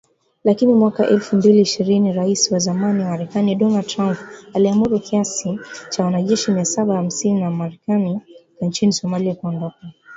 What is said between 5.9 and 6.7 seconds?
wanajeshi mia